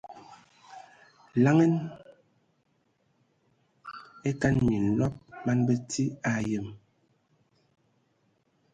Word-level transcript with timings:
Laŋa 1.43 1.65
e 4.27 4.29
kan 4.41 4.55
minlɔb 4.67 5.13
man 5.45 5.59
bəti 5.67 6.03
a 6.31 6.33
yəm. 6.49 6.67